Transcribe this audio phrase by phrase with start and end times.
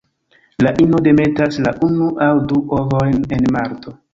[0.67, 3.99] La ino demetas la unu aŭ du ovojn en marto.